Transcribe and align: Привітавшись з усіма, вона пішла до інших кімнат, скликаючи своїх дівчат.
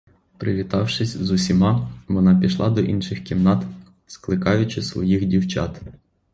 Привітавшись 0.37 1.17
з 1.17 1.31
усіма, 1.31 1.91
вона 2.07 2.39
пішла 2.39 2.69
до 2.69 2.81
інших 2.81 3.23
кімнат, 3.23 3.63
скликаючи 4.07 4.81
своїх 4.81 5.25
дівчат. 5.25 5.81